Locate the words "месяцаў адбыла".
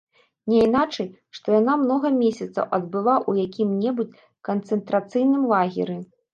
2.23-3.15